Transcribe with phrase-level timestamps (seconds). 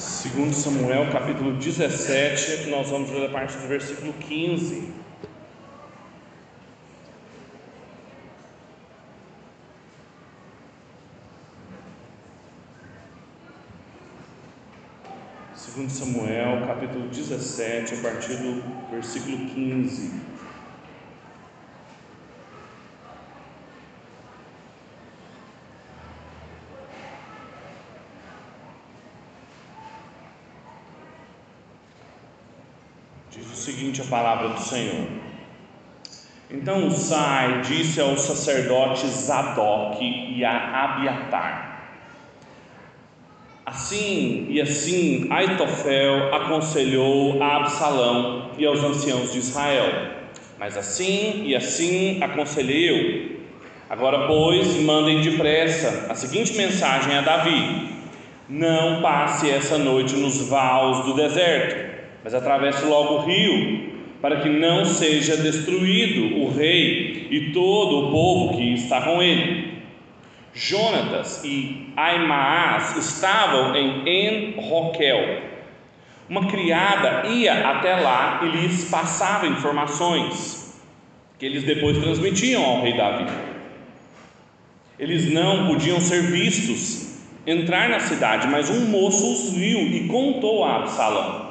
[0.00, 4.94] Segundo Samuel, capítulo 17, que nós vamos ler a partir do versículo 15.
[15.54, 20.30] Segundo Samuel, capítulo 17, a partir do versículo 15.
[33.30, 35.06] Diz o seguinte a palavra do Senhor.
[36.50, 41.70] Então Sai disse ao sacerdote Zadok e a Abiatar:
[43.64, 50.18] Assim e assim Aitofel aconselhou a Absalão e aos anciãos de Israel.
[50.58, 53.40] Mas assim e assim aconselhei eu.
[53.88, 57.88] Agora, pois, mandem depressa a seguinte mensagem a Davi:
[58.48, 61.90] Não passe essa noite nos vales do deserto,
[62.24, 63.89] mas atravesse logo o rio,
[64.20, 69.70] para que não seja destruído o rei e todo o povo que está com ele.
[70.52, 75.42] Jonatas e Aimaas estavam em En-Roquel.
[76.28, 80.80] Uma criada ia até lá e lhes passava informações
[81.38, 83.26] que eles depois transmitiam ao rei Davi.
[84.98, 87.10] Eles não podiam ser vistos
[87.46, 91.49] entrar na cidade, mas um moço os viu e contou a Absalão.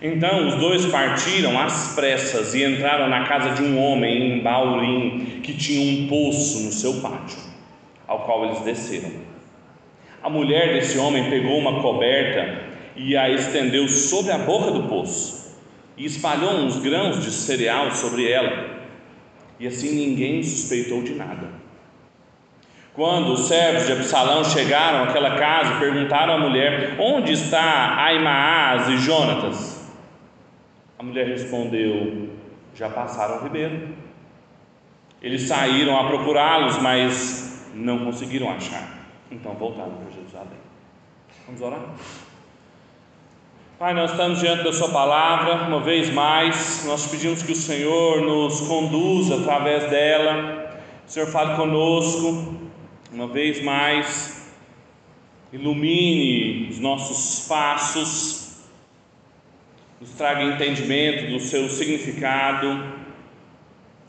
[0.00, 5.40] Então os dois partiram às pressas e entraram na casa de um homem em Baurim
[5.42, 7.48] que tinha um poço no seu pátio
[8.06, 9.10] ao qual eles desceram.
[10.22, 12.62] A mulher desse homem pegou uma coberta
[12.96, 15.58] e a estendeu sobre a boca do poço
[15.96, 18.78] e espalhou uns grãos de cereal sobre ela.
[19.60, 21.48] E assim ninguém suspeitou de nada.
[22.94, 28.96] Quando os servos de Absalão chegaram àquela casa, perguntaram à mulher: Onde está Aimaas e
[28.98, 29.77] Jonatas?
[30.98, 32.30] A mulher respondeu:
[32.74, 33.96] Já passaram o ribeiro.
[35.22, 38.98] Eles saíram a procurá-los, mas não conseguiram achar.
[39.30, 40.58] Então voltaram para Jerusalém.
[41.46, 41.80] Vamos orar?
[43.78, 48.20] Pai, nós estamos diante da Sua palavra, uma vez mais, nós pedimos que o Senhor
[48.22, 52.56] nos conduza através dela, o Senhor fale conosco,
[53.12, 54.52] uma vez mais,
[55.52, 58.47] ilumine os nossos passos,
[60.00, 62.98] nos traga entendimento do seu significado,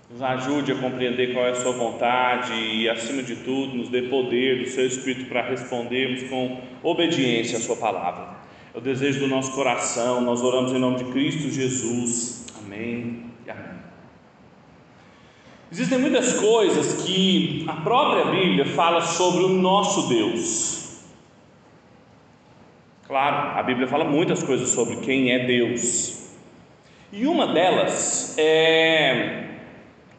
[0.09, 4.03] nos ajude a compreender qual é a Sua vontade e, acima de tudo, nos dê
[4.03, 8.39] poder do Seu Espírito para respondermos com obediência à Sua palavra.
[8.73, 12.45] É o desejo do nosso coração, nós oramos em nome de Cristo Jesus.
[12.63, 13.79] Amém e amém.
[15.71, 20.78] Existem muitas coisas que a própria Bíblia fala sobre o nosso Deus.
[23.09, 26.29] Claro, a Bíblia fala muitas coisas sobre quem é Deus.
[27.11, 29.45] E uma delas é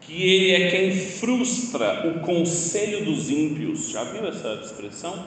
[0.01, 3.93] que ele é quem frustra o conselho dos ímpios.
[3.93, 5.25] Já viu essa expressão?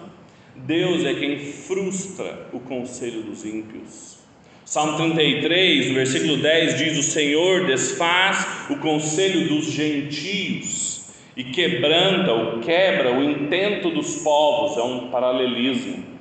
[0.54, 4.18] Deus é quem frustra o conselho dos ímpios.
[4.66, 11.06] Salmo 33, no versículo 10 diz: O Senhor desfaz o conselho dos gentios
[11.38, 14.78] e quebranta ou quebra o intento dos povos.
[14.78, 16.13] É um paralelismo.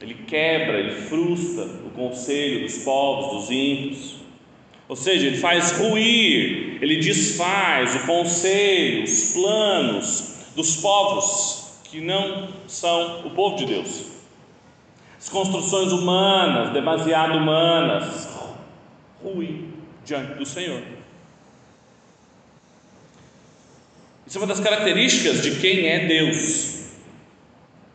[0.00, 4.16] Ele quebra, ele frustra o conselho dos povos, dos ímpios.
[4.88, 12.52] Ou seja, ele faz ruir, ele desfaz o conselho, os planos dos povos que não
[12.66, 14.04] são o povo de Deus.
[15.18, 18.28] As construções humanas, demasiado humanas,
[19.22, 19.72] ruim
[20.04, 20.82] diante do Senhor.
[24.26, 26.83] Isso é uma das características de quem é Deus,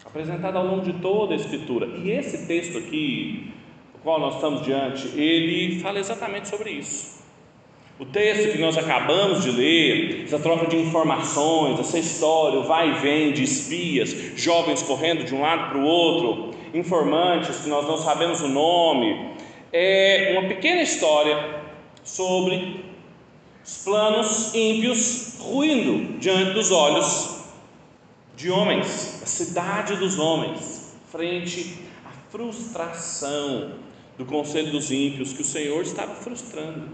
[0.10, 1.88] apresentada ao longo de toda a Escritura.
[2.04, 3.52] E esse texto aqui,
[4.04, 7.20] qual nós estamos diante, ele fala exatamente sobre isso.
[8.00, 12.90] O texto que nós acabamos de ler, essa troca de informações, essa história, o vai
[12.90, 17.86] e vem de espias, jovens correndo de um lado para o outro, informantes que nós
[17.86, 19.34] não sabemos o nome,
[19.72, 21.62] é uma pequena história
[22.04, 22.86] sobre
[23.64, 27.39] os planos ímpios ruindo diante dos olhos
[28.40, 33.74] de homens, a cidade dos homens, frente à frustração
[34.18, 36.88] do conselho dos ímpios que o Senhor estava frustrando.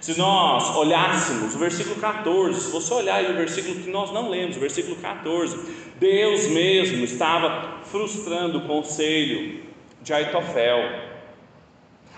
[0.00, 4.30] Se nós olhássemos o versículo 14, se você olhar aí o versículo que nós não
[4.30, 5.58] lemos, o versículo 14,
[5.98, 9.62] Deus mesmo estava frustrando o conselho
[10.00, 11.09] de Aitofel.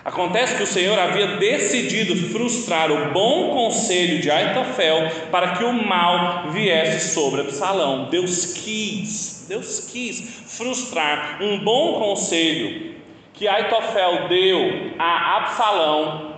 [0.05, 5.71] Acontece que o Senhor havia decidido frustrar o bom conselho de Aitofel para que o
[5.71, 8.09] mal viesse sobre Absalão.
[8.09, 12.95] Deus quis Deus quis frustrar um bom conselho
[13.33, 16.33] que Aitofel deu a Absalão,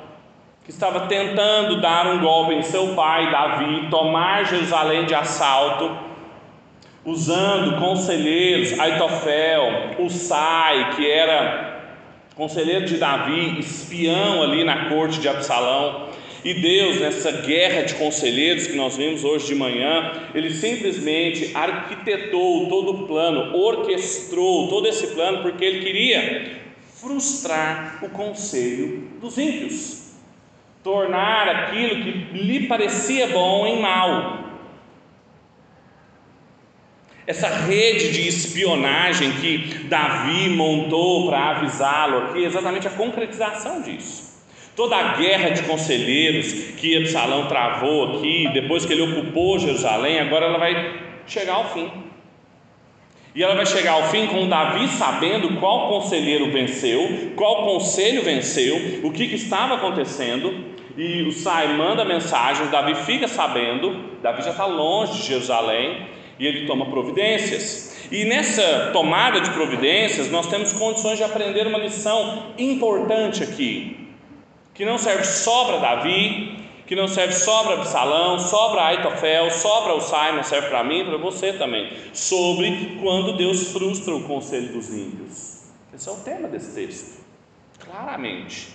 [0.64, 5.92] que estava tentando dar um golpe em seu pai Davi, tomar Jerusalém de assalto,
[7.04, 11.65] usando conselheiros, Aitofel, Usai, que era
[12.36, 16.10] conselheiro de Davi, espião ali na corte de Absalão.
[16.44, 22.68] E Deus, nessa guerra de conselheiros que nós vimos hoje de manhã, ele simplesmente arquitetou
[22.70, 26.62] todo o plano, orquestrou todo esse plano, porque ele queria
[26.94, 30.14] frustrar o conselho dos ímpios,
[30.84, 34.45] tornar aquilo que lhe parecia bom em mal.
[37.28, 44.36] Essa rede de espionagem que Davi montou para avisá-lo aqui é exatamente a concretização disso.
[44.76, 50.46] Toda a guerra de conselheiros que Absalão travou aqui, depois que ele ocupou Jerusalém, agora
[50.46, 51.90] ela vai chegar ao fim.
[53.34, 59.02] E ela vai chegar ao fim com Davi sabendo qual conselheiro venceu, qual conselho venceu,
[59.04, 60.76] o que, que estava acontecendo.
[60.96, 66.08] E o Sai manda mensagem, Davi fica sabendo, Davi já está longe de Jerusalém,
[66.40, 67.96] e ele toma providências.
[68.12, 74.06] E nessa tomada de providências, nós temos condições de aprender uma lição importante aqui
[74.76, 79.50] que não serve só para Davi, que não serve só para Absalão, só para Aitofel,
[79.50, 84.14] só para o Simon, serve para mim e para você também, sobre quando Deus frustra
[84.14, 85.64] o conselho dos ímpios.
[85.94, 87.22] Esse é o tema desse texto,
[87.80, 88.68] claramente.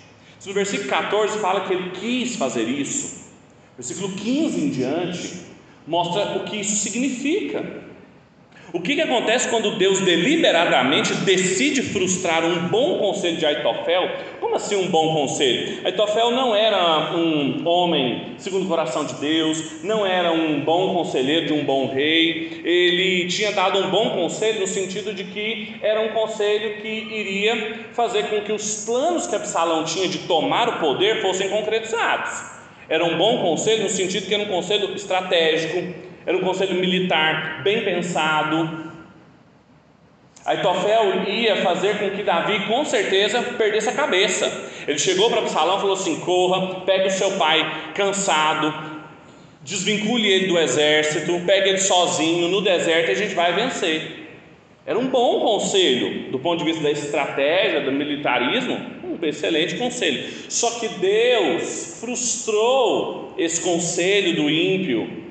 [0.43, 3.29] No versículo 14 fala que ele quis fazer isso,
[3.77, 5.50] versículo 15 em diante
[5.87, 7.91] mostra o que isso significa.
[8.73, 14.09] O que, que acontece quando Deus deliberadamente decide frustrar um bom conselho de Aitofel?
[14.39, 15.85] Como assim um bom conselho?
[15.85, 21.47] Aitofel não era um homem segundo o coração de Deus, não era um bom conselheiro
[21.47, 25.99] de um bom rei, ele tinha dado um bom conselho no sentido de que era
[25.99, 30.79] um conselho que iria fazer com que os planos que Absalão tinha de tomar o
[30.79, 32.60] poder fossem concretizados.
[32.91, 35.81] Era um bom conselho no sentido que era um conselho estratégico,
[36.25, 38.91] era um conselho militar bem pensado.
[40.45, 44.69] Aitofel ia fazer com que Davi, com certeza, perdesse a cabeça.
[44.85, 48.73] Ele chegou para Absalão e falou assim: corra, pegue o seu pai cansado,
[49.63, 54.27] desvincule ele do exército, pegue ele sozinho no deserto e a gente vai vencer.
[54.85, 58.77] Era um bom conselho, do ponto de vista da estratégia, do militarismo,
[59.29, 60.23] excelente conselho.
[60.49, 65.21] Só que Deus frustrou esse conselho do ímpio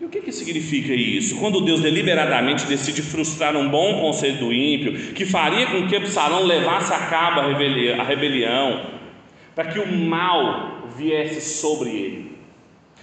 [0.00, 1.36] e o que, que significa isso?
[1.36, 6.44] Quando Deus deliberadamente decide frustrar um bom conselho do ímpio, que faria com que Absalão
[6.44, 8.86] levasse a cabo a rebelião,
[9.54, 12.32] para que o mal viesse sobre ele.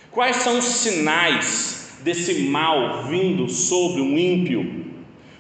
[0.09, 4.86] Quais são os sinais desse mal vindo sobre um ímpio?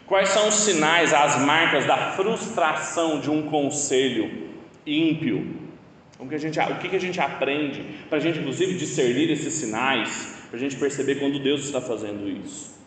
[0.07, 4.49] Quais são os sinais, as marcas da frustração de um conselho
[4.85, 5.55] ímpio?
[6.17, 9.53] O que a gente, o que a gente aprende para a gente, inclusive, discernir esses
[9.53, 10.37] sinais?
[10.49, 12.77] para a gente perceber quando Deus está fazendo isso.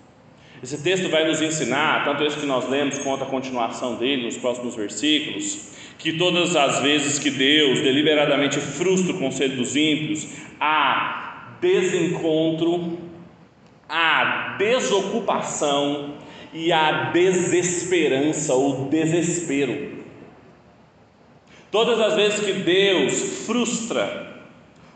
[0.62, 4.36] Esse texto vai nos ensinar, tanto esse que nós lemos quanto a continuação dele nos
[4.36, 10.26] próximos versículos, que todas as vezes que Deus deliberadamente frustra o conselho dos ímpios,
[10.58, 12.98] há desencontro,
[13.88, 16.14] há desocupação
[16.52, 20.00] e há desesperança ou desespero.
[21.70, 24.42] Todas as vezes que Deus frustra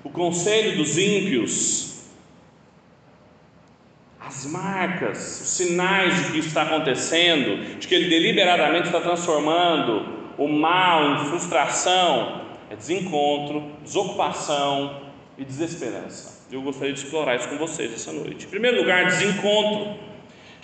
[0.03, 1.95] o conselho dos ímpios,
[4.21, 10.25] as marcas, os sinais de que isso está acontecendo, de que ele deliberadamente está transformando
[10.37, 15.03] o mal em frustração, é desencontro, desocupação
[15.39, 16.45] e desesperança.
[16.51, 18.47] Eu gostaria de explorar isso com vocês essa noite.
[18.47, 19.97] Em primeiro lugar, desencontro,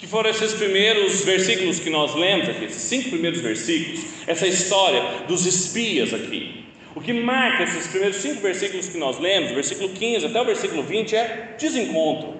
[0.00, 5.02] que foram esses primeiros versículos que nós lemos aqui, esses cinco primeiros versículos, essa história
[5.28, 6.64] dos espias aqui.
[6.95, 10.83] O que marca esses primeiros cinco versículos que nós lemos, versículo 15 até o versículo
[10.83, 12.35] 20, é desencontro.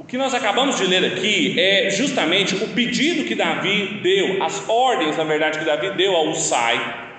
[0.00, 4.68] O que nós acabamos de ler aqui é justamente o pedido que Davi deu, as
[4.68, 7.09] ordens, na verdade, que Davi deu ao Usai,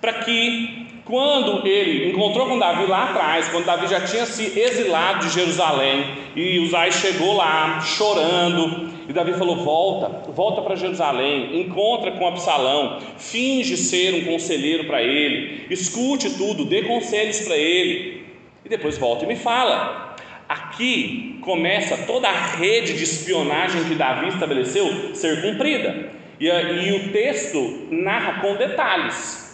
[0.00, 5.26] para que quando ele encontrou com Davi lá atrás, quando Davi já tinha se exilado
[5.26, 12.10] de Jerusalém, e Usai chegou lá chorando, e Davi falou: Volta, volta para Jerusalém, encontra
[12.10, 18.26] com Absalão, finge ser um conselheiro para ele, escute tudo, dê conselhos para ele,
[18.64, 20.16] e depois volta e me fala.
[20.48, 26.10] Aqui começa toda a rede de espionagem que Davi estabeleceu ser cumprida.
[26.38, 29.45] E, e o texto narra com detalhes.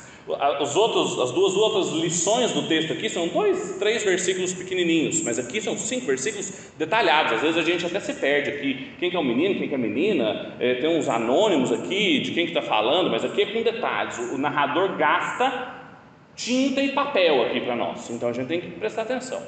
[0.61, 5.37] Os outros, as duas outras lições do texto aqui são dois, três versículos pequenininhos, mas
[5.37, 7.33] aqui são cinco versículos detalhados.
[7.33, 8.91] Às vezes a gente até se perde aqui.
[9.01, 10.55] Quem que é o menino, quem que é a menina?
[10.61, 14.17] É, tem uns anônimos aqui de quem que está falando, mas aqui é com detalhes.
[14.33, 15.83] O narrador gasta
[16.37, 19.43] tinta e papel aqui para nós, então a gente tem que prestar atenção.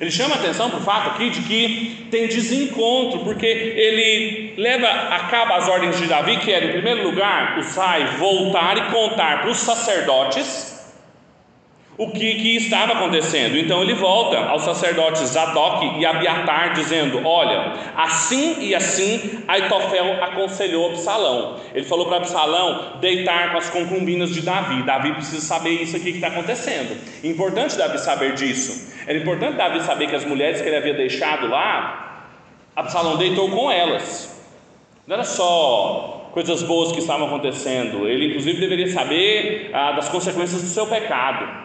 [0.00, 5.20] Ele chama atenção para o fato aqui de que tem desencontro, porque ele leva a
[5.28, 9.50] cabo as ordens de Davi, que era, em primeiro lugar, usar, voltar e contar para
[9.50, 10.73] os sacerdotes
[11.96, 13.56] o que, que, estava acontecendo.
[13.56, 20.90] Então ele volta aos sacerdotes Zadok e Abiatar, dizendo: Olha, assim e assim Aitofel aconselhou
[20.90, 21.56] Absalão.
[21.72, 24.82] Ele falou para Absalão deitar com as concubinas de Davi.
[24.82, 26.96] Davi precisa saber isso aqui que está acontecendo.
[27.22, 28.92] Importante Davi saber disso.
[29.06, 32.26] Era importante Davi saber que as mulheres que ele havia deixado lá,
[32.74, 34.34] Absalão deitou com elas.
[35.06, 38.08] Não era só coisas boas que estavam acontecendo.
[38.08, 41.63] Ele, inclusive, deveria saber ah, das consequências do seu pecado.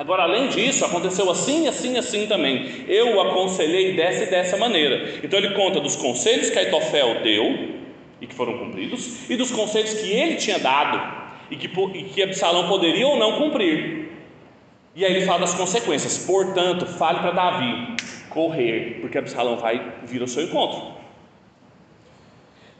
[0.00, 2.86] Agora, além disso, aconteceu assim, assim, assim também.
[2.88, 5.20] Eu o aconselhei dessa e dessa maneira.
[5.22, 7.74] Então ele conta dos conselhos que Aitofel deu
[8.18, 11.02] e que foram cumpridos, e dos conselhos que ele tinha dado
[11.50, 14.08] e que, e que Absalão poderia ou não cumprir.
[14.96, 16.24] E aí ele fala das consequências.
[16.24, 17.96] Portanto, fale para Davi
[18.30, 20.98] correr, porque Absalão vai vir ao seu encontro.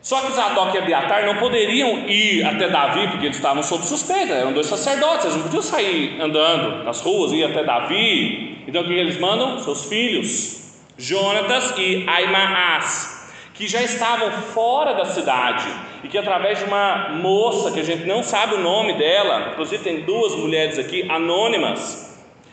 [0.02, 4.32] Só que Zadok e Abiatar não poderiam ir até Davi, porque eles estavam sob suspeita,
[4.32, 8.64] eram dois sacerdotes, eles não podiam sair andando nas ruas, ir até Davi.
[8.66, 9.58] Então o que eles mandam?
[9.58, 15.66] Seus filhos, Jonatas e Aimaas, que já estavam fora da cidade,
[16.02, 19.84] e que através de uma moça, que a gente não sabe o nome dela, inclusive
[19.84, 22.08] tem duas mulheres aqui anônimas,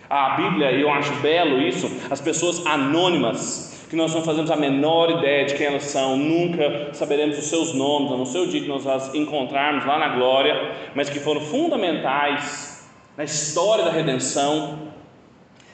[0.10, 4.56] a Bíblia, e eu acho belo isso, as pessoas anônimas, que nós não fazemos a
[4.56, 8.48] menor ideia de quem elas são, nunca saberemos os seus nomes, a não ser o
[8.48, 13.92] dia que nós as encontrarmos lá na glória, mas que foram fundamentais na história da
[13.92, 14.80] redenção.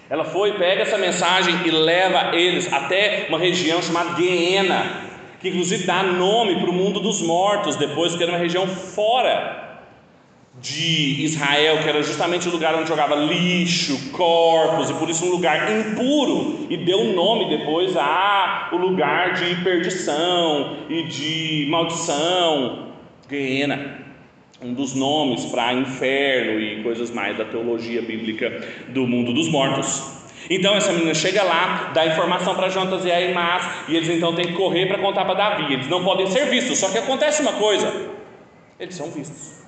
[0.09, 5.01] Ela foi, pega essa mensagem e leva eles até uma região chamada Guiena,
[5.41, 9.62] que inclusive dá nome para o mundo dos mortos depois, porque era uma região fora
[10.61, 15.29] de Israel, que era justamente o lugar onde jogava lixo, corpos, e por isso um
[15.29, 22.89] lugar impuro, e deu nome depois a o lugar de perdição e de maldição,
[23.27, 23.99] Guiena,
[24.61, 30.21] um dos nomes para inferno e coisas mais da teologia bíblica do mundo dos mortos.
[30.49, 34.47] Então essa menina chega lá, dá informação para Jonas e Aimás, e eles então têm
[34.47, 35.73] que correr para contar para Davi.
[35.73, 37.91] Eles não podem ser vistos, só que acontece uma coisa:
[38.79, 39.62] eles são vistos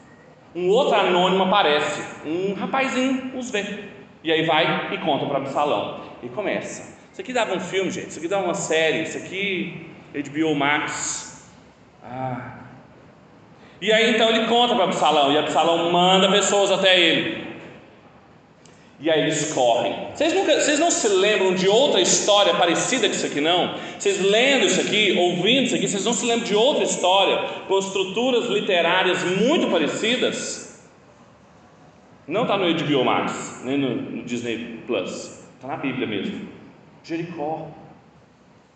[0.55, 3.89] um outro anônimo aparece, um rapazinho os vê,
[4.23, 6.95] e aí vai e conta para Absalão, e começa.
[7.11, 11.51] Isso aqui dava um filme, gente, isso aqui dava uma série, isso aqui HBO Max.
[12.03, 12.59] Ah.
[13.81, 17.44] E aí então ele conta para Absalão, e Absalão manda pessoas até ele.
[18.99, 19.93] E aí eles correm.
[20.13, 23.75] Vocês, nunca, vocês não se lembram de outra história parecida com isso aqui, não?
[23.99, 27.37] Vocês lendo isso aqui, ouvindo isso aqui, vocês não se lembram de outra história
[27.67, 30.81] com estruturas literárias muito parecidas?
[32.25, 35.43] Não está no HBO Max, nem no, no Disney Plus.
[35.55, 36.47] Está na Bíblia mesmo.
[37.03, 37.67] Jericó.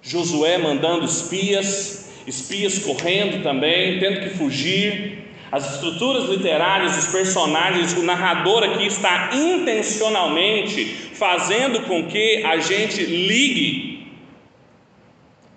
[0.01, 5.28] Josué mandando espias, espias correndo também, tendo que fugir.
[5.51, 13.03] As estruturas literárias, os personagens, o narrador aqui está intencionalmente fazendo com que a gente
[13.03, 14.13] ligue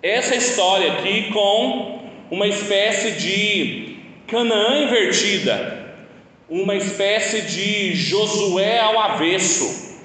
[0.01, 3.97] essa história aqui com uma espécie de
[4.27, 5.95] Canaã invertida,
[6.49, 10.01] uma espécie de Josué ao avesso.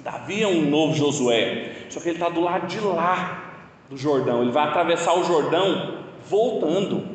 [0.00, 3.52] Davi é um novo Josué, só que ele está do lado de lá
[3.88, 5.98] do Jordão, ele vai atravessar o Jordão
[6.28, 7.06] voltando.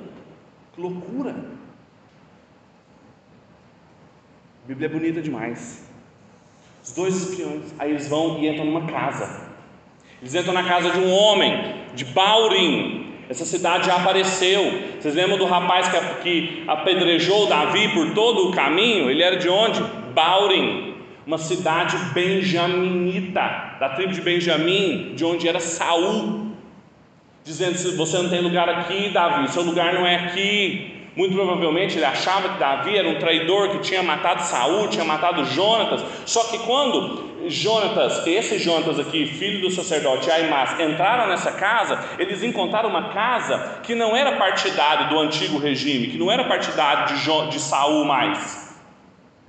[0.73, 1.56] Que loucura!
[4.67, 5.89] A Bíblia é bonita demais.
[6.83, 9.47] Os dois espiões, aí eles vão e entram numa casa.
[10.21, 13.13] Eles entram na casa de um homem, de Baurim.
[13.29, 14.61] Essa cidade já apareceu.
[14.99, 15.87] Vocês lembram do rapaz
[16.21, 19.09] que, apedrejou Davi por todo o caminho?
[19.09, 19.81] Ele era de onde?
[20.13, 20.95] Baurim,
[21.25, 26.51] uma cidade benjaminita, da tribo de Benjamim, de onde era Saul.
[27.45, 30.96] Dizendo: você não tem lugar aqui, Davi, seu lugar não é aqui.
[31.17, 35.43] Muito provavelmente ele achava que Davi era um traidor que tinha matado Saul, tinha matado
[35.45, 36.05] Jonatas.
[36.27, 42.43] Só que quando Jonatas, esse Jonatas aqui, filho do sacerdote Aimás, entraram nessa casa, eles
[42.43, 47.23] encontraram uma casa que não era partidário do antigo regime, que não era partidário de,
[47.23, 48.77] jo, de Saul mais.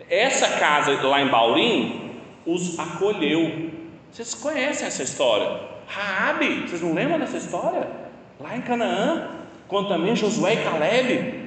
[0.09, 2.13] Essa casa lá em Baurim
[2.47, 3.73] os acolheu.
[4.11, 5.61] Vocês conhecem essa história?
[5.87, 7.87] Raabe, vocês não lembram dessa história?
[8.41, 9.29] Lá em Canaã,
[9.69, 11.38] quando também Josué e Caleb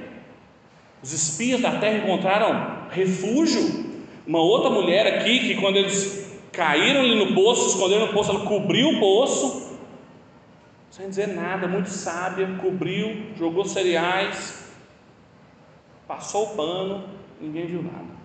[1.02, 3.92] os espias da terra encontraram refúgio.
[4.26, 8.46] Uma outra mulher aqui que quando eles caíram ali no poço, esconderam no poço, ela
[8.46, 9.78] cobriu o poço,
[10.90, 14.70] sem dizer nada, muito sábia, cobriu, jogou cereais,
[16.06, 17.04] passou o pano,
[17.40, 18.22] ninguém viu nada.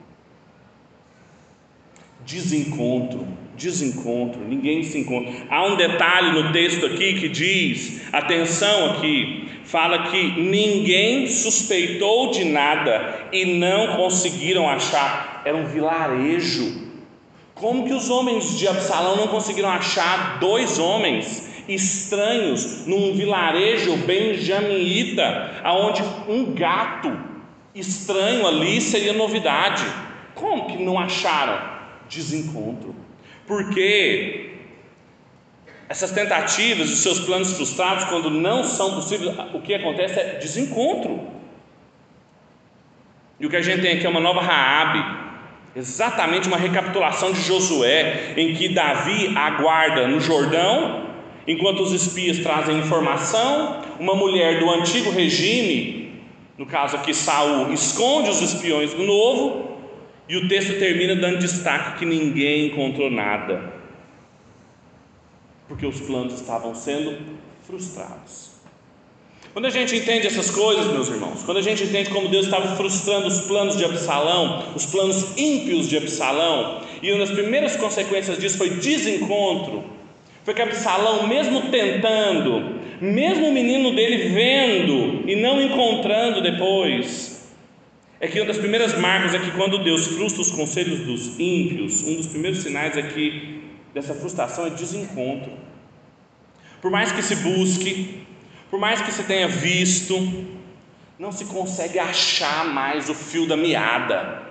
[2.25, 5.31] Desencontro, desencontro, ninguém se encontra.
[5.49, 12.43] Há um detalhe no texto aqui que diz, atenção aqui, fala que ninguém suspeitou de
[12.43, 15.41] nada e não conseguiram achar.
[15.45, 16.87] Era um vilarejo.
[17.53, 25.61] Como que os homens de Absalão não conseguiram achar dois homens estranhos num vilarejo benjaminita,
[25.63, 27.15] aonde um gato
[27.75, 29.85] estranho ali seria novidade?
[30.33, 31.77] Como que não acharam?
[32.09, 32.95] desencontro.
[33.45, 34.46] Porque
[35.89, 41.27] essas tentativas, os seus planos frustrados, quando não são possíveis, o que acontece é desencontro.
[43.39, 45.27] E o que a gente tem aqui é uma nova Raabe,
[45.75, 51.07] exatamente uma recapitulação de Josué, em que Davi aguarda no Jordão,
[51.47, 56.21] enquanto os espias trazem informação, uma mulher do antigo regime,
[56.57, 59.77] no caso aqui Saul, esconde os espiões do novo,
[60.27, 63.76] e o texto termina dando destaque que ninguém encontrou nada,
[65.67, 67.17] porque os planos estavam sendo
[67.65, 68.57] frustrados.
[69.53, 72.75] Quando a gente entende essas coisas, meus irmãos, quando a gente entende como Deus estava
[72.75, 78.37] frustrando os planos de Absalão, os planos ímpios de Absalão, e uma das primeiras consequências
[78.37, 79.83] disso foi desencontro,
[80.43, 87.55] foi que Absalão, mesmo tentando, mesmo o menino dele vendo e não encontrando depois,
[88.19, 92.03] é que uma das primeiras marcas é que quando Deus frustra os conselhos dos ímpios,
[92.03, 93.66] um dos primeiros sinais é que
[93.97, 95.51] dessa frustração é desencontro.
[96.79, 98.27] Por mais que se busque,
[98.69, 100.15] por mais que se tenha visto,
[101.17, 104.43] não se consegue achar mais o fio da meada.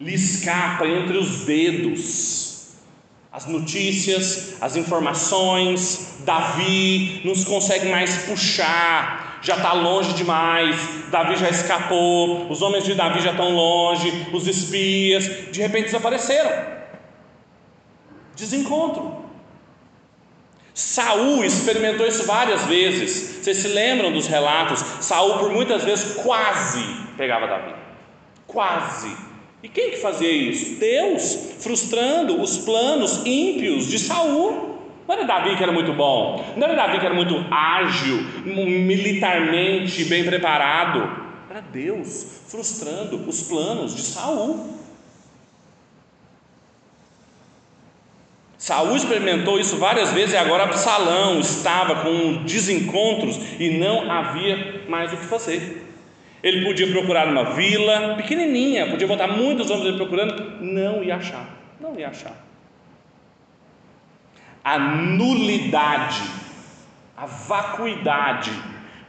[0.00, 2.42] Lhe escapa entre os dedos
[3.32, 10.76] as notícias, as informações, Davi não se consegue mais puxar, já está longe demais,
[11.10, 16.81] Davi já escapou, os homens de Davi já estão longe, os espias, de repente desapareceram.
[18.36, 19.22] Desencontro.
[20.74, 23.42] Saul experimentou isso várias vezes.
[23.42, 24.80] Vocês se lembram dos relatos?
[25.00, 26.82] Saul por muitas vezes quase
[27.16, 27.74] pegava Davi.
[28.46, 29.14] Quase.
[29.62, 30.80] E quem que fazia isso?
[30.80, 34.72] Deus, frustrando os planos ímpios de Saul.
[35.06, 40.04] Não era Davi que era muito bom, não era Davi que era muito ágil, militarmente
[40.04, 41.00] bem preparado.
[41.50, 44.81] Era Deus frustrando os planos de Saul.
[48.62, 55.12] Saul experimentou isso várias vezes e agora Absalão estava com desencontros e não havia mais
[55.12, 55.84] o que fazer.
[56.40, 61.48] Ele podia procurar uma vila pequenininha, podia botar muitos homens procurando, não ia achar,
[61.80, 62.52] não ia achar
[64.64, 66.22] a nulidade,
[67.16, 68.52] a vacuidade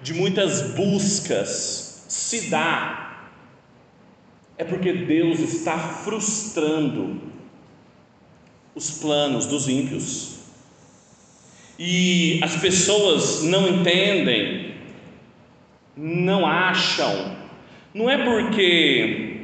[0.02, 3.28] de muitas buscas se dá,
[4.58, 7.33] é porque Deus está frustrando
[8.76, 10.40] os planos dos ímpios.
[11.78, 14.76] E as pessoas não entendem,
[15.96, 17.36] não acham,
[17.94, 19.42] não é porque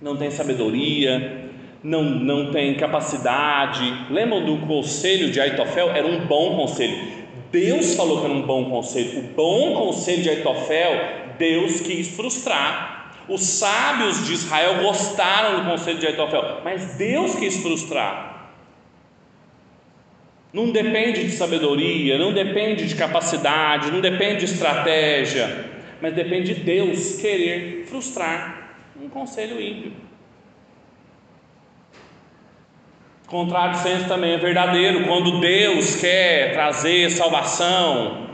[0.00, 1.50] não tem sabedoria,
[1.82, 3.82] não, não tem capacidade.
[4.10, 5.90] Lembram do conselho de Aitofel?
[5.90, 7.16] Era um bom conselho.
[7.50, 9.20] Deus falou que era um bom conselho.
[9.20, 10.92] O bom conselho de Aitofel,
[11.38, 12.95] Deus quis frustrar.
[13.28, 18.52] Os sábios de Israel gostaram do conselho de Aitofel, mas Deus quis frustrar.
[20.52, 25.66] Não depende de sabedoria, não depende de capacidade, não depende de estratégia,
[26.00, 29.92] mas depende de Deus querer frustrar um conselho ímpio.
[33.26, 38.26] Contrário senso também é verdadeiro, quando Deus quer trazer salvação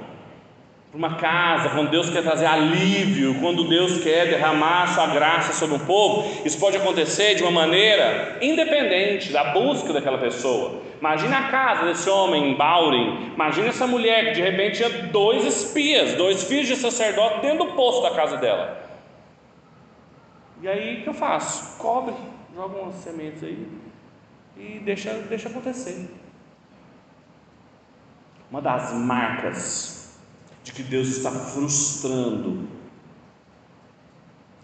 [0.92, 5.76] para uma casa, quando Deus quer trazer alívio, quando Deus quer derramar sua graça sobre
[5.76, 10.82] um povo, isso pode acontecer de uma maneira independente da busca daquela pessoa.
[11.00, 16.12] Imagina a casa desse homem em imagina essa mulher que de repente tinha dois espias,
[16.12, 18.78] dois filhos de sacerdote dentro do poço da casa dela.
[20.60, 21.78] E aí o que eu faço?
[21.78, 22.14] Cobre,
[22.54, 23.66] joga umas sementes aí,
[24.58, 26.10] e deixa, deixa acontecer.
[28.50, 30.01] Uma das marcas
[30.64, 32.68] de que Deus está frustrando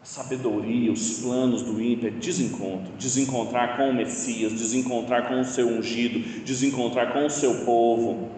[0.02, 5.44] a sabedoria, os planos do ímpio é desencontro, desencontrar com o Messias, desencontrar com o
[5.44, 8.30] seu ungido, desencontrar com o seu povo,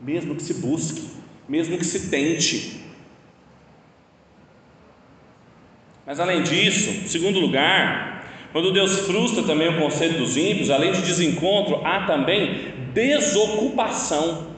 [0.00, 1.02] mesmo que se busque,
[1.48, 2.80] mesmo que se tente.
[6.06, 8.10] Mas além disso, em segundo lugar,
[8.52, 14.49] quando Deus frustra também o conselho dos ímpios, além de desencontro, há também desocupação.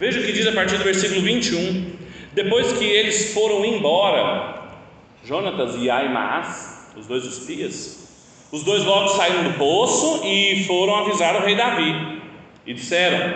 [0.00, 1.92] Veja o que diz a partir do versículo 21.
[2.32, 4.70] Depois que eles foram embora,
[5.22, 11.36] Jonatas e Aimaas, os dois espias, os dois logo saíram do poço e foram avisar
[11.36, 12.22] o rei Davi.
[12.66, 13.34] E disseram: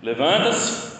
[0.00, 0.96] Levanta-se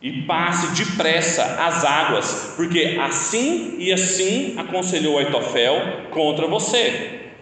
[0.00, 7.32] e passe depressa as águas, porque assim e assim aconselhou Aitofel contra você.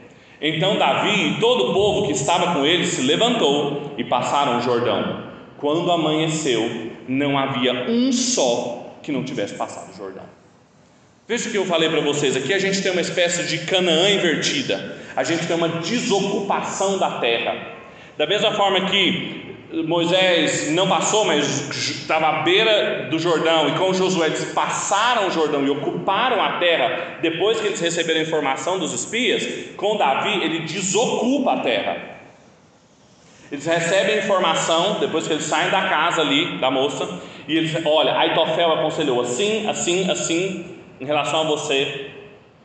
[0.40, 4.62] Então Davi e todo o povo que estava com ele se levantou e passaram o
[4.62, 5.22] Jordão.
[5.58, 10.24] Quando amanheceu, não havia um só que não tivesse passado o Jordão.
[11.26, 14.10] Veja o que eu falei para vocês aqui: a gente tem uma espécie de Canaã
[14.10, 17.72] invertida, a gente tem uma desocupação da terra.
[18.16, 19.44] Da mesma forma que
[19.82, 25.30] Moisés não passou, mas estava à beira do Jordão, e com Josué eles passaram o
[25.30, 30.44] Jordão e ocuparam a terra, depois que eles receberam a informação dos espias, com Davi
[30.44, 32.13] ele desocupa a terra.
[33.54, 37.08] Eles recebem informação, depois que eles saem da casa ali, da moça,
[37.46, 42.10] e eles, olha, Aitofel aconselhou assim, assim, assim, em relação a você.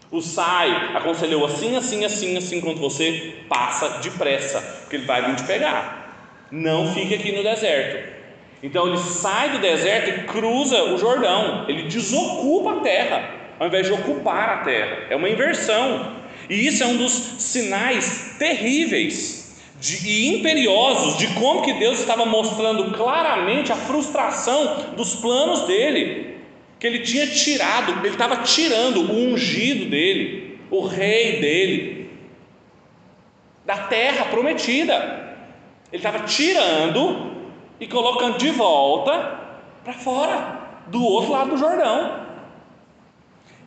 [0.10, 5.36] O Sai aconselhou assim, assim, assim, assim, quando você passa depressa, porque ele vai vir
[5.36, 6.48] te pegar.
[6.50, 8.12] Não fique aqui no deserto.
[8.64, 11.66] Então ele sai do deserto e cruza o Jordão.
[11.68, 15.06] Ele desocupa a terra, ao invés de ocupar a terra.
[15.12, 16.16] É uma inversão.
[16.50, 19.39] E isso é um dos sinais terríveis
[19.80, 26.38] de, e imperiosos de como que Deus estava mostrando claramente a frustração dos planos dele.
[26.80, 32.10] Que ele tinha tirado, ele estava tirando o ungido dele, o rei dele,
[33.66, 35.36] da terra prometida.
[35.92, 37.32] Ele estava tirando
[37.80, 39.40] e colocando de volta
[39.84, 42.28] para fora, do outro lado do Jordão.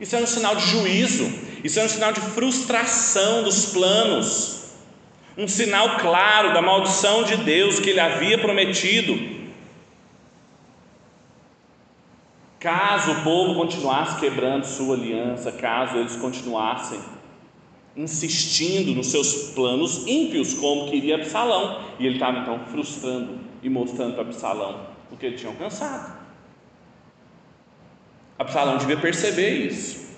[0.01, 4.62] Isso é um sinal de juízo, isso é um sinal de frustração dos planos,
[5.37, 9.43] um sinal claro da maldição de Deus que ele havia prometido.
[12.59, 17.01] Caso o povo continuasse quebrando sua aliança, caso eles continuassem
[17.97, 24.15] insistindo nos seus planos ímpios, como queria Absalão, e ele estava então frustrando e mostrando
[24.15, 26.23] para Absalão o que ele tinha alcançado.
[28.39, 30.12] Absalão devia perceber isso.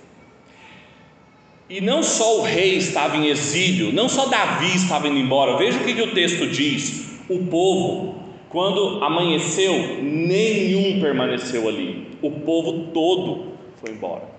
[1.68, 5.78] E não só o rei estava em exílio, não só Davi estava indo embora, veja
[5.78, 8.16] o que, que o texto diz: o povo,
[8.50, 14.34] quando amanheceu, nenhum permaneceu ali, o povo todo foi embora.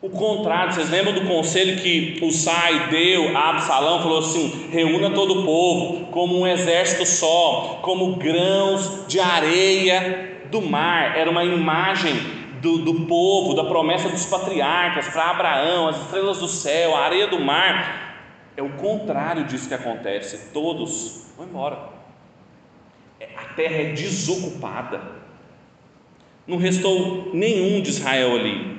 [0.00, 4.00] O contrário, vocês lembram do conselho que o Sai deu a Absalão?
[4.00, 10.62] Falou assim: reúna todo o povo, como um exército só, como grãos de areia do
[10.62, 11.18] mar.
[11.18, 12.14] Era uma imagem
[12.60, 17.26] do, do povo, da promessa dos patriarcas para Abraão, as estrelas do céu, a areia
[17.26, 18.06] do mar.
[18.56, 20.50] É o contrário disso que acontece.
[20.52, 21.90] Todos vão embora.
[23.20, 25.00] É, a terra é desocupada.
[26.46, 28.78] Não restou nenhum de Israel ali.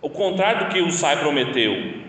[0.00, 2.02] O contrário do que o Sai prometeu.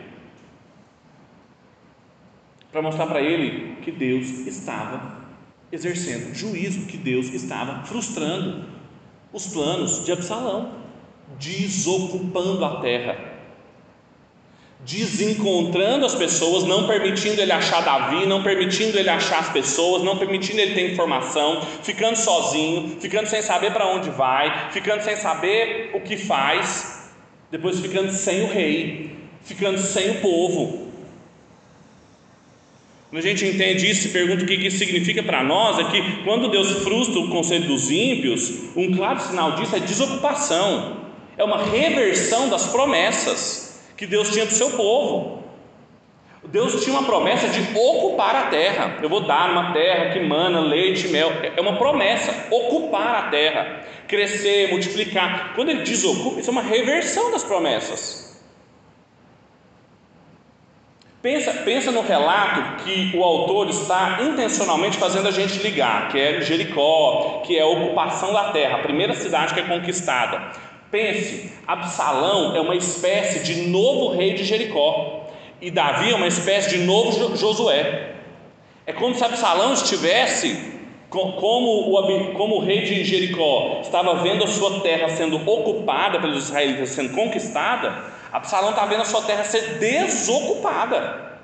[2.71, 5.23] Para mostrar para ele que Deus estava
[5.71, 8.65] exercendo juízo, que Deus estava frustrando
[9.33, 10.71] os planos de Absalão,
[11.39, 13.17] desocupando a terra,
[14.85, 20.17] desencontrando as pessoas, não permitindo ele achar Davi, não permitindo ele achar as pessoas, não
[20.17, 25.91] permitindo ele ter informação, ficando sozinho, ficando sem saber para onde vai, ficando sem saber
[25.93, 26.93] o que faz
[27.53, 30.82] depois ficando sem o rei, ficando sem o povo.
[33.13, 36.23] Quando a gente entende isso e pergunta o que isso significa para nós, é que
[36.23, 40.97] quando Deus frustra o conceito dos ímpios, um claro sinal disso é desocupação,
[41.37, 45.43] é uma reversão das promessas que Deus tinha para o seu povo.
[46.45, 48.97] Deus tinha uma promessa de ocupar a terra.
[48.99, 51.31] Eu vou dar uma terra que mana leite e mel.
[51.55, 55.53] É uma promessa, ocupar a terra, crescer, multiplicar.
[55.53, 58.32] Quando ele desocupa, isso é uma reversão das promessas.
[61.23, 66.41] Pensa, pensa no relato que o autor está intencionalmente fazendo a gente ligar, que é
[66.41, 70.51] Jericó, que é a ocupação da terra, a primeira cidade que é conquistada.
[70.91, 75.29] Pense, Absalão é uma espécie de novo rei de Jericó.
[75.61, 78.15] E Davi é uma espécie de novo Josué.
[78.85, 80.73] É como se Absalão estivesse,
[81.09, 86.49] como o, como o rei de Jericó estava vendo a sua terra sendo ocupada pelos
[86.49, 91.39] israelitas, sendo conquistada, Absalão está vendo a sua terra ser desocupada.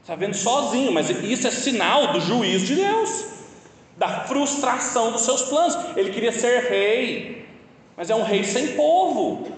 [0.00, 3.26] Está vendo sozinho, mas isso é sinal do juízo de Deus,
[3.96, 5.78] da frustração dos seus planos.
[5.96, 7.46] Ele queria ser rei,
[7.96, 9.52] mas é um rei sem povo.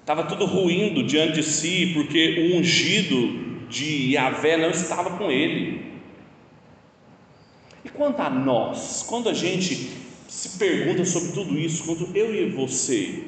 [0.00, 5.95] Estava tudo ruindo diante de si, porque o ungido de Yahvé não estava com ele.
[7.86, 9.92] E quanto a nós, quando a gente
[10.26, 13.22] se pergunta sobre tudo isso, quando eu e você,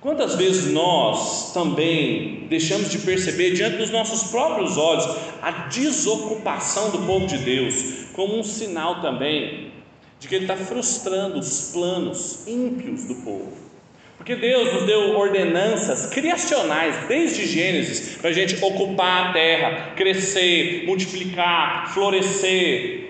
[0.00, 5.06] quantas vezes nós também deixamos de perceber diante dos nossos próprios olhos
[5.40, 9.70] a desocupação do povo de Deus, como um sinal também
[10.18, 13.52] de que Ele está frustrando os planos ímpios do povo.
[14.16, 20.84] Porque Deus nos deu ordenanças criacionais, desde Gênesis, para a gente ocupar a terra, crescer,
[20.84, 23.05] multiplicar, florescer,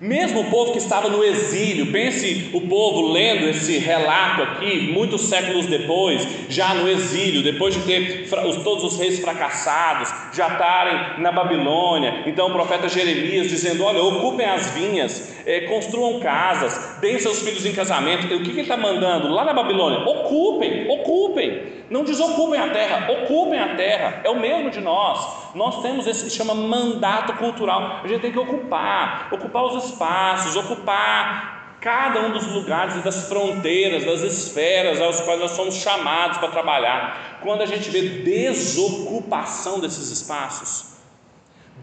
[0.00, 5.22] mesmo o povo que estava no exílio, pense o povo lendo esse relato aqui, muitos
[5.22, 11.30] séculos depois, já no exílio, depois de ter todos os reis fracassados, já estarem na
[11.30, 12.24] Babilônia.
[12.26, 17.64] Então o profeta Jeremias dizendo: Olha, ocupem as vinhas, é, construam casas, deem seus filhos
[17.64, 18.26] em casamento.
[18.26, 20.00] O que, que ele está mandando lá na Babilônia?
[20.00, 24.20] Ocupem, ocupem, não desocupem a terra, ocupem a terra.
[24.24, 25.52] É o mesmo de nós.
[25.54, 28.00] Nós temos esse que chama mandato cultural.
[28.02, 33.28] A gente tem que ocupar, ocupar os espaços, ocupar cada um dos lugares e das
[33.28, 37.40] fronteiras, das esferas aos quais nós somos chamados para trabalhar.
[37.42, 40.93] Quando a gente vê desocupação desses espaços,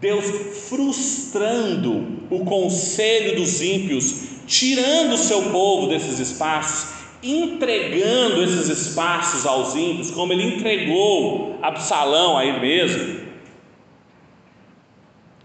[0.00, 0.24] Deus
[0.68, 9.76] frustrando o conselho dos ímpios, tirando o seu povo desses espaços, entregando esses espaços aos
[9.76, 13.22] ímpios, como ele entregou Absalão a ele mesmo,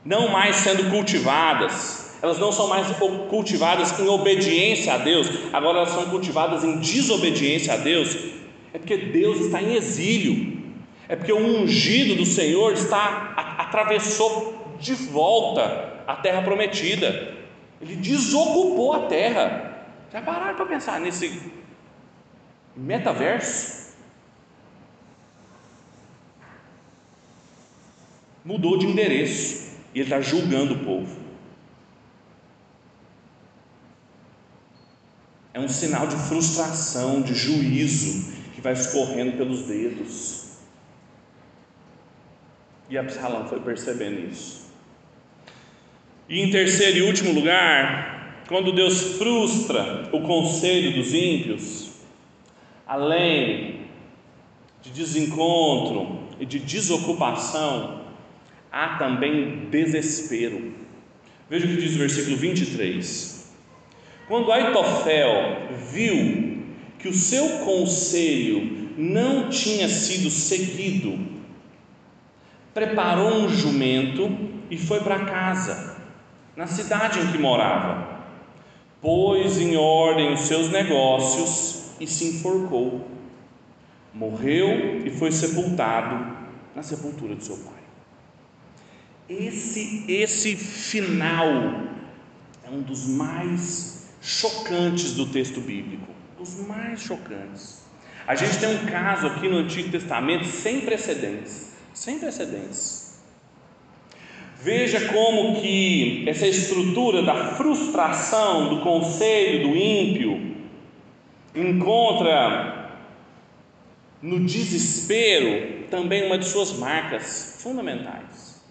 [0.03, 2.87] não mais sendo cultivadas, elas não são mais
[3.29, 8.17] cultivadas em obediência a Deus, agora elas são cultivadas em desobediência a Deus,
[8.73, 10.57] é porque Deus está em exílio,
[11.07, 13.33] é porque o ungido do Senhor está
[13.67, 17.35] atravessou de volta a terra prometida,
[17.81, 19.85] ele desocupou a terra.
[20.11, 21.51] Já pararam para pensar nesse
[22.75, 23.95] metaverso?
[28.43, 31.27] Mudou de endereço e ele está julgando o povo.
[35.53, 40.46] É um sinal de frustração, de juízo que vai escorrendo pelos dedos.
[42.89, 44.67] E Absalão foi percebendo isso.
[46.29, 51.91] E em terceiro e último lugar, quando Deus frustra o conselho dos ímpios,
[52.85, 53.81] além
[54.81, 58.01] de desencontro e de desocupação,
[58.71, 60.73] há também desespero.
[61.49, 63.53] Veja o que diz o versículo 23.
[64.27, 66.63] Quando Aitofel viu
[66.99, 71.36] que o seu conselho não tinha sido seguido,
[72.77, 74.29] preparou um jumento
[74.69, 75.97] e foi para casa,
[76.55, 78.19] na cidade em que morava.
[79.01, 83.09] Pôs em ordem os seus negócios e se enforcou.
[84.13, 86.37] Morreu e foi sepultado
[86.75, 87.73] na sepultura de seu pai.
[89.27, 91.47] Esse, esse final
[92.63, 97.87] é um dos mais chocantes do texto bíblico, dos mais chocantes.
[98.27, 101.66] A gente tem um caso aqui no Antigo Testamento sem precedentes,
[101.97, 103.17] sem precedentes.
[104.61, 110.55] Veja como que essa estrutura da frustração do conselho do ímpio
[111.55, 112.91] encontra
[114.21, 118.61] no desespero também uma de suas marcas fundamentais.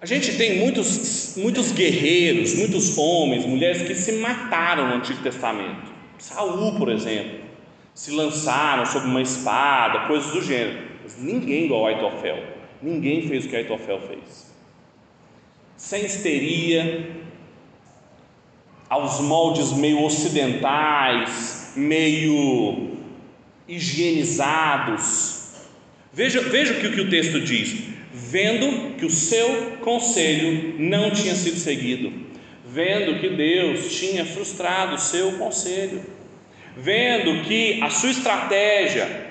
[0.00, 5.92] A gente tem muitos, muitos guerreiros, muitos homens, mulheres que se mataram no Antigo Testamento.
[6.18, 7.40] Saul, por exemplo,
[7.94, 10.93] se lançaram sobre uma espada, coisas do gênero.
[11.18, 12.42] Ninguém igual a Aitofel.
[12.82, 14.54] Ninguém fez o que Aitofel fez.
[15.76, 17.10] Sem histeria,
[18.88, 22.96] aos moldes meio ocidentais, meio
[23.66, 25.64] higienizados.
[26.12, 31.10] Veja, veja o que, o que o texto diz vendo que o seu conselho não
[31.10, 32.12] tinha sido seguido,
[32.64, 36.00] vendo que Deus tinha frustrado o seu conselho,
[36.76, 39.23] vendo que a sua estratégia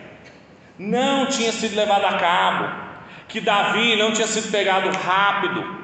[0.78, 2.84] não tinha sido levada a cabo,
[3.28, 5.84] que Davi não tinha sido pegado rápido,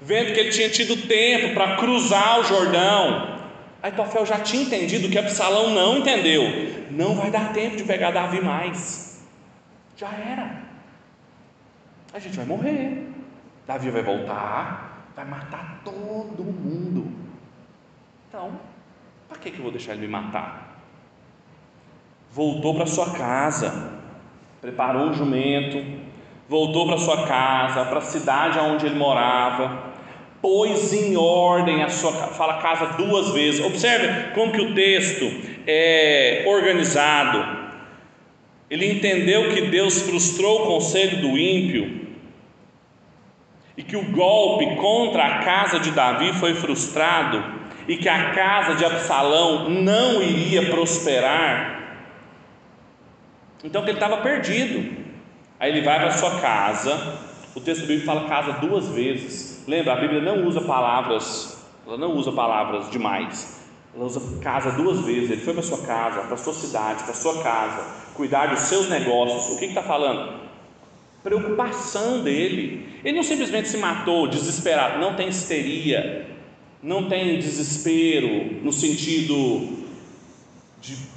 [0.00, 3.40] vendo que ele tinha tido tempo para cruzar o Jordão.
[3.82, 6.44] Aitofel já tinha entendido que Absalão não entendeu.
[6.90, 9.24] Não vai dar tempo de pegar Davi mais.
[9.96, 10.62] Já era
[12.12, 13.08] a gente vai morrer.
[13.66, 17.10] Davi vai voltar, vai matar todo mundo.
[18.28, 18.60] Então,
[19.28, 20.71] para que, que eu vou deixar ele me matar?
[22.34, 23.92] Voltou para sua casa,
[24.58, 25.84] preparou um jumento,
[26.48, 29.92] voltou para sua casa, para a cidade onde ele morava,
[30.40, 33.62] pôs em ordem a sua fala casa duas vezes.
[33.62, 35.30] Observe como que o texto
[35.66, 37.60] é, organizado.
[38.70, 42.00] Ele entendeu que Deus frustrou o conselho do ímpio
[43.76, 48.74] e que o golpe contra a casa de Davi foi frustrado e que a casa
[48.74, 51.81] de Absalão não iria prosperar.
[53.64, 55.02] Então que ele estava perdido.
[55.58, 57.18] Aí ele vai para sua casa.
[57.54, 59.64] O texto bíblico fala casa duas vezes.
[59.68, 63.62] Lembra, a Bíblia não usa palavras, ela não usa palavras demais.
[63.94, 65.30] Ela usa casa duas vezes.
[65.30, 69.54] Ele foi para sua casa, para sua cidade, para sua casa, cuidar dos seus negócios.
[69.54, 70.40] O que está falando?
[71.22, 72.98] Preocupação dele.
[73.04, 74.98] Ele não simplesmente se matou desesperado.
[74.98, 76.26] Não tem histeria,
[76.82, 79.84] não tem desespero no sentido
[80.80, 81.11] de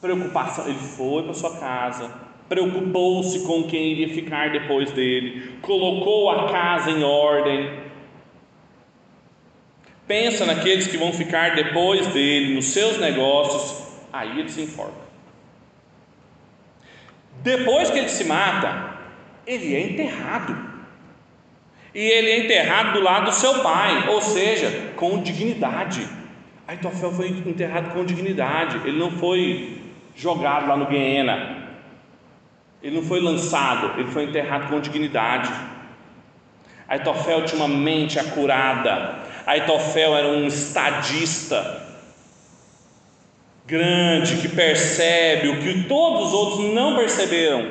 [0.00, 0.66] preocupação.
[0.66, 2.10] Ele foi para sua casa,
[2.48, 7.90] preocupou-se com quem iria ficar depois dele, colocou a casa em ordem
[10.10, 13.80] pensa naqueles que vão ficar depois dele, nos seus negócios,
[14.12, 15.08] aí ele se enforca.
[17.44, 18.98] Depois que ele se mata,
[19.46, 20.68] ele é enterrado.
[21.94, 26.04] E ele é enterrado do lado do seu pai, ou seja, com dignidade.
[26.66, 29.79] Aitofel foi enterrado com dignidade, ele não foi
[30.14, 31.60] jogado lá no Guiena,
[32.82, 35.50] ele não foi lançado, ele foi enterrado com dignidade.
[36.88, 41.88] Aitofel tinha uma mente acurada, Aitofel era um estadista
[43.66, 47.70] grande que percebe o que todos os outros não perceberam,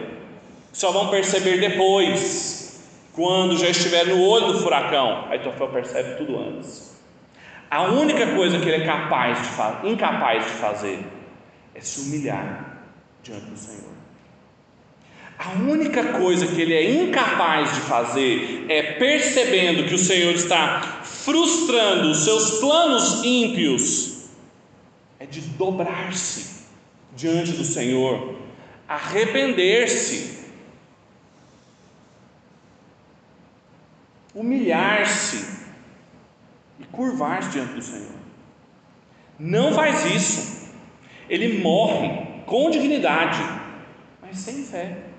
[0.71, 2.81] só vão perceber depois,
[3.13, 5.25] quando já estiver no olho do furacão.
[5.29, 6.97] Aitofel percebe tudo antes.
[7.69, 11.18] A única coisa que ele é capaz de incapaz de fazer
[11.79, 12.83] é se humilhar
[13.23, 13.93] diante do Senhor.
[15.37, 21.01] A única coisa que ele é incapaz de fazer é percebendo que o Senhor está
[21.05, 24.25] frustrando os seus planos ímpios,
[25.17, 26.65] é de dobrar-se
[27.15, 28.35] diante do Senhor,
[28.85, 30.37] arrepender-se,
[34.35, 35.45] humilhar-se
[36.77, 38.19] e curvar-se diante do Senhor.
[39.39, 40.58] Não faz isso,
[41.29, 43.39] ele morre com dignidade,
[44.21, 45.09] mas sem fé.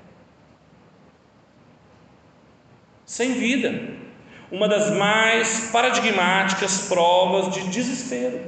[3.10, 3.98] sem vida.
[4.52, 8.40] Uma das mais paradigmáticas provas de desespero.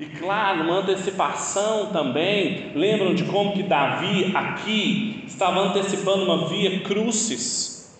[0.00, 6.80] E claro, uma antecipação também, lembram de como que Davi aqui estava antecipando uma via
[6.80, 7.98] crucis,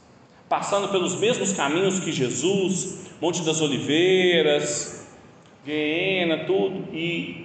[0.49, 4.96] passando pelos mesmos caminhos que Jesus, Monte das Oliveiras,
[5.67, 7.45] Viena, tudo, e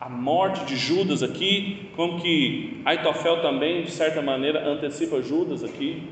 [0.00, 6.04] a morte de Judas aqui, como que Aitofel também, de certa maneira, antecipa Judas aqui.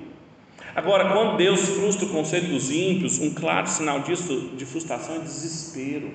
[0.75, 5.21] Agora, quando Deus frustra o conselho dos ímpios, um claro sinal disso, de frustração, é
[5.21, 6.11] desespero,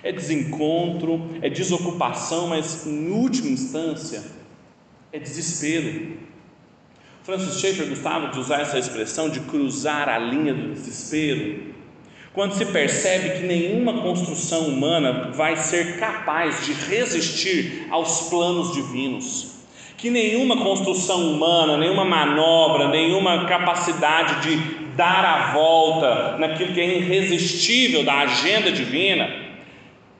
[0.00, 4.22] é desencontro, é desocupação, mas em última instância,
[5.12, 6.18] é desespero.
[7.24, 11.74] Francis Schaeffer gostava de usar essa expressão de cruzar a linha do desespero,
[12.36, 19.64] quando se percebe que nenhuma construção humana vai ser capaz de resistir aos planos divinos,
[19.96, 24.56] que nenhuma construção humana, nenhuma manobra, nenhuma capacidade de
[24.94, 29.30] dar a volta naquilo que é irresistível da agenda divina,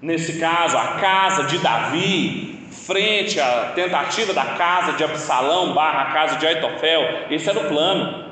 [0.00, 6.36] nesse caso, a casa de Davi, frente à tentativa da casa de Absalão barra casa
[6.36, 8.24] de Aitofel, esse era o plano.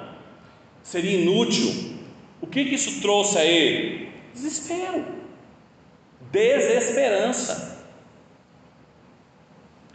[0.83, 1.94] Seria inútil
[2.45, 4.11] o que, que isso trouxe a ele?
[4.35, 5.07] Desespero,
[6.31, 7.83] desesperança.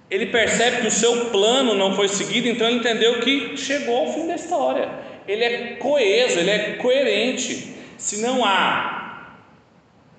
[0.10, 4.14] Ele percebe que o seu plano não foi seguido, então ele entendeu que chegou ao
[4.14, 4.90] fim da história.
[5.28, 7.76] Ele é coeso, ele é coerente.
[8.00, 9.36] Se não há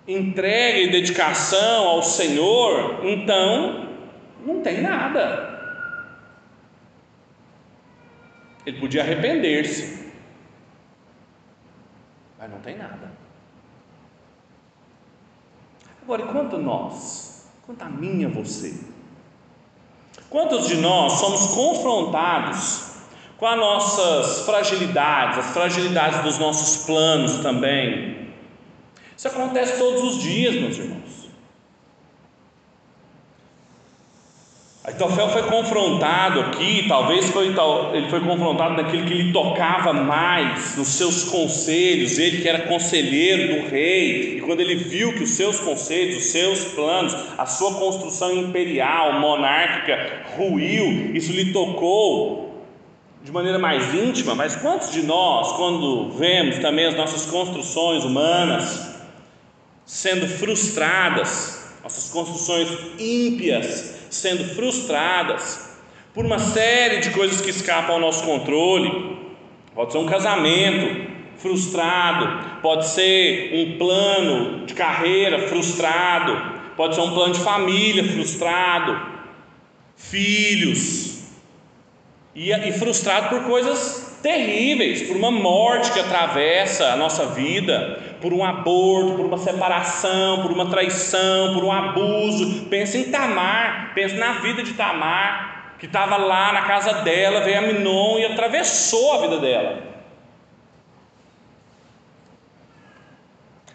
[0.06, 3.88] entrega e dedicação ao Senhor, então
[4.46, 5.50] não tem nada.
[8.64, 9.99] Ele podia arrepender-se,
[12.40, 13.12] mas não tem nada.
[16.02, 18.80] Agora, quanto nós, quanto a mim e a você,
[20.30, 22.94] quantos de nós somos confrontados
[23.36, 28.30] com as nossas fragilidades, as fragilidades dos nossos planos também?
[29.14, 31.09] Isso acontece todos os dias, meus irmãos.
[34.90, 37.54] Aitofel foi confrontado aqui, talvez foi,
[37.94, 43.54] ele foi confrontado naquilo que lhe tocava mais, nos seus conselhos, ele que era conselheiro
[43.54, 47.74] do rei, e quando ele viu que os seus conselhos, os seus planos, a sua
[47.74, 52.64] construção imperial, monárquica, ruiu, isso lhe tocou
[53.22, 58.90] de maneira mais íntima, mas quantos de nós, quando vemos também as nossas construções humanas
[59.86, 62.68] sendo frustradas, nossas construções
[62.98, 65.78] ímpias sendo frustradas
[66.12, 69.18] por uma série de coisas que escapam ao nosso controle.
[69.74, 77.14] Pode ser um casamento frustrado, pode ser um plano de carreira frustrado, pode ser um
[77.14, 79.00] plano de família frustrado,
[79.96, 81.20] filhos,
[82.34, 88.32] e, e frustrado por coisas terríveis, por uma morte que atravessa a nossa vida, por
[88.32, 92.66] um aborto, por uma separação, por uma traição, por um abuso.
[92.66, 97.58] Pensa em Tamar, pensa na vida de Tamar, que estava lá na casa dela, veio
[97.58, 99.90] a Minon e atravessou a vida dela.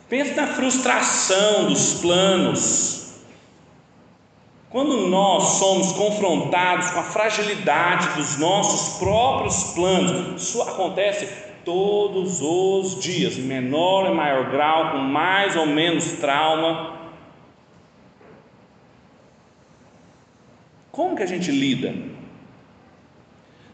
[0.08, 3.05] Pensa na frustração dos planos
[4.76, 11.30] quando nós somos confrontados com a fragilidade dos nossos próprios planos, isso acontece
[11.64, 16.94] todos os dias, em menor ou maior grau, com mais ou menos trauma.
[20.92, 21.96] Como que a gente lida?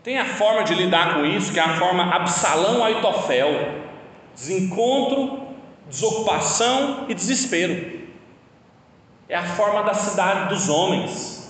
[0.03, 3.49] Tem a forma de lidar com isso, que é a forma Absalão Aitofel:
[4.35, 5.47] desencontro,
[5.89, 8.00] desocupação e desespero
[9.31, 11.49] é a forma da cidade dos homens,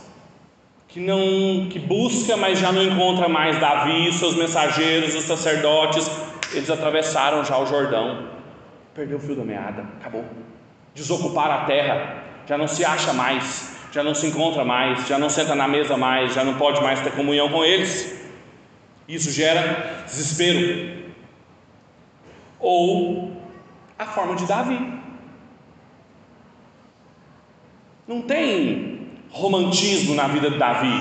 [0.87, 6.07] que não que busca, mas já não encontra mais Davi, seus mensageiros, os sacerdotes,
[6.53, 8.27] eles atravessaram já o Jordão,
[8.93, 10.23] perdeu o fio da meada, acabou.
[10.93, 15.29] Desocuparam a terra, já não se acha mais, já não se encontra mais, já não
[15.29, 18.15] senta na mesa mais, já não pode mais ter comunhão com eles.
[19.07, 21.01] Isso gera desespero.
[22.59, 23.41] Ou
[23.97, 25.00] a forma de Davi.
[28.07, 30.91] Não tem romantismo na vida de Davi.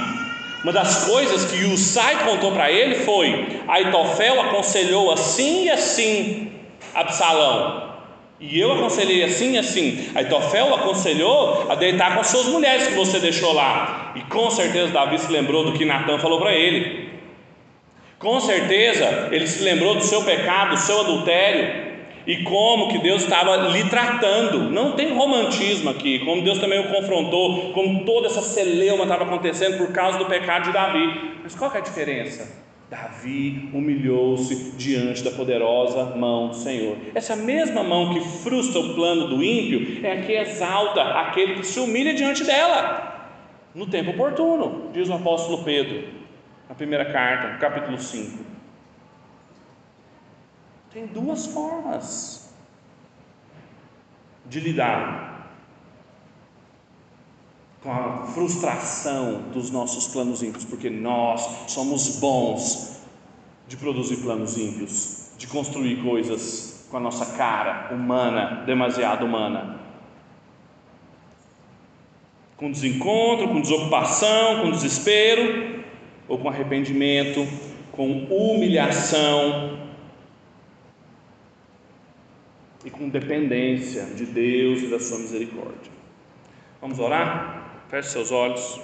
[0.63, 6.53] Uma das coisas que Usai contou para ele foi: Aitofel aconselhou assim e assim
[6.95, 7.91] Absalão.
[8.39, 10.11] E eu aconselhei assim e assim.
[10.15, 14.13] Aitofel aconselhou a deitar com as suas mulheres que você deixou lá.
[14.15, 17.09] E com certeza Davi se lembrou do que Natan falou para ele.
[18.19, 21.90] Com certeza ele se lembrou do seu pecado, do seu adultério
[22.27, 24.71] e como que Deus estava lhe tratando.
[24.71, 29.79] Não tem romantismo aqui, como Deus também o confrontou, como toda essa celeuma estava acontecendo
[29.79, 31.39] por causa do pecado de Davi.
[31.43, 32.61] Mas qual é a diferença?
[32.91, 36.97] Davi humilhou-se diante da poderosa mão do Senhor.
[37.15, 41.67] Essa mesma mão que frustra o plano do ímpio é a que exalta aquele que
[41.67, 43.11] se humilha diante dela,
[43.73, 46.09] no tempo oportuno, diz o apóstolo Pedro,
[46.69, 48.50] na primeira carta, capítulo 5.
[50.93, 52.53] Tem duas formas
[54.47, 55.31] de lidar
[57.81, 63.03] com a frustração dos nossos planos ímpios, porque nós somos bons
[63.69, 69.79] de produzir planos ímpios, de construir coisas com a nossa cara humana, demasiado humana.
[72.57, 75.85] Com desencontro, com desocupação, com desespero,
[76.29, 77.47] ou com arrependimento,
[77.93, 79.90] com humilhação,
[82.85, 85.93] e com dependência de Deus e da sua misericórdia.
[86.81, 87.85] Vamos orar?
[87.89, 88.81] Feche seus olhos.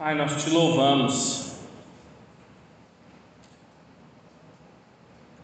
[0.00, 1.52] Pai, nós te louvamos,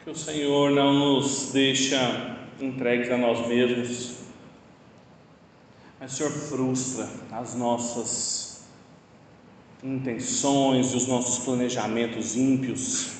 [0.02, 4.15] que o Senhor não nos deixa entregues a nós mesmos,
[6.07, 8.64] o Senhor frustra as nossas
[9.82, 13.16] intenções e os nossos planejamentos ímpios,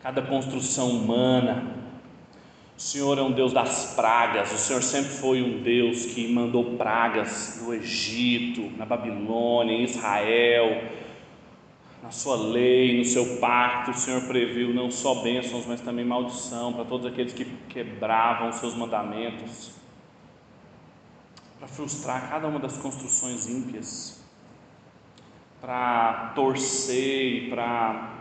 [0.00, 1.74] cada construção humana.
[2.78, 6.76] O Senhor é um Deus das pragas, o Senhor sempre foi um Deus que mandou
[6.76, 10.84] pragas no Egito, na Babilônia, em Israel,
[12.00, 16.72] na sua lei, no seu pacto, o Senhor previu não só bênçãos, mas também maldição
[16.72, 19.76] para todos aqueles que quebravam os seus mandamentos
[21.58, 24.20] para frustrar cada uma das construções ímpias,
[25.60, 28.14] para torcer e para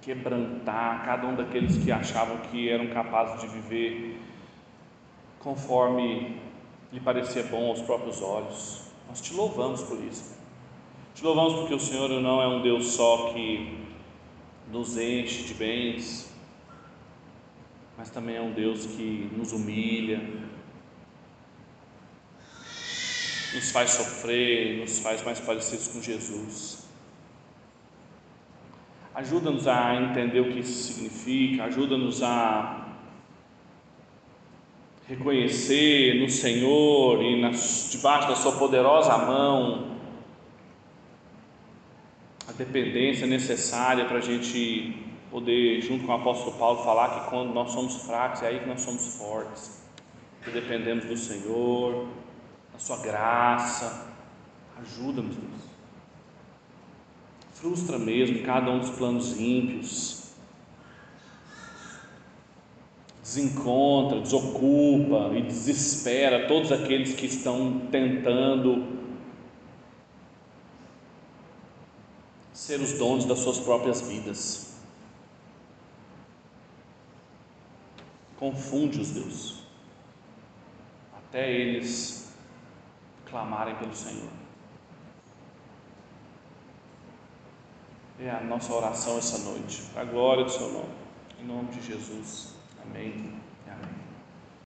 [0.00, 4.20] quebrantar cada um daqueles que achavam que eram capazes de viver
[5.38, 6.40] conforme
[6.92, 8.82] lhe parecia bom aos próprios olhos.
[9.08, 10.36] Nós te louvamos por isso.
[11.14, 13.78] Te louvamos porque o Senhor não é um Deus só que
[14.70, 16.32] nos enche de bens,
[17.96, 20.20] mas também é um Deus que nos humilha,
[23.54, 26.86] nos faz sofrer, nos faz mais parecidos com Jesus.
[29.14, 32.96] Ajuda-nos a entender o que isso significa, ajuda-nos a
[35.06, 39.92] reconhecer no Senhor e nas, debaixo da Sua poderosa mão
[42.48, 44.96] a dependência necessária para a gente
[45.30, 48.68] poder, junto com o apóstolo Paulo, falar que quando nós somos fracos é aí que
[48.68, 49.82] nós somos fortes,
[50.42, 52.06] que dependemos do Senhor,
[52.72, 54.06] da Sua graça.
[54.80, 55.62] Ajuda-nos, Deus.
[57.54, 60.22] Frustra mesmo cada um dos planos ímpios.
[63.22, 69.00] Desencontra, desocupa e desespera todos aqueles que estão tentando
[72.52, 74.76] ser os donos das suas próprias vidas.
[78.36, 79.62] Confunde-os, Deus,
[81.16, 82.21] até eles
[83.32, 84.28] clamarem pelo Senhor.
[88.20, 90.94] É a nossa oração essa noite, para a glória do Seu nome,
[91.40, 92.54] em nome de Jesus.
[92.84, 93.41] Amém.